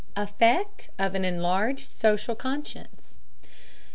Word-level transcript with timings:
EFFECT 0.17 0.89
OF 0.97 1.13
AN 1.13 1.23
ENLARGED 1.23 1.87
SOCIAL 1.87 2.33
CONSCIENCE. 2.33 3.17